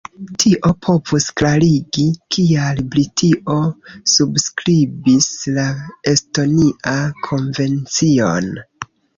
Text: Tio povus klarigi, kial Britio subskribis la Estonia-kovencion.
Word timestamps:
Tio 0.43 0.69
povus 0.85 1.25
klarigi, 1.41 2.05
kial 2.35 2.81
Britio 2.95 3.59
subskribis 4.13 5.29
la 5.59 5.67
Estonia-kovencion. 6.15 8.51